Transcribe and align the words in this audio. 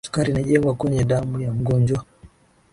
sukari 0.05 0.29
inajengwa 0.31 0.75
kwenye 0.75 1.03
damu 1.03 1.41
ya 1.41 1.51
mgonjwa 1.53 2.05